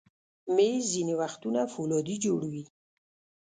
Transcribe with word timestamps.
مېز 0.55 0.81
ځینې 0.93 1.13
وخت 1.21 1.41
فولادي 1.73 2.15
جوړ 2.25 2.41
وي. 2.51 2.63